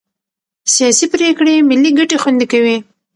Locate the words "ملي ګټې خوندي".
1.69-2.45